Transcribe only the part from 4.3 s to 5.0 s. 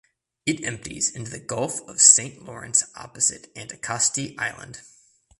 Island.